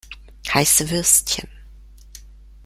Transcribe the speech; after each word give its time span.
Heiße 0.51 0.89
Würstchen! 0.89 1.47